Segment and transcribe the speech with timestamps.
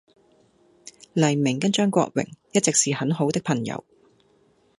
[1.13, 3.85] 黎明跟張國榮一直是很好的朋友。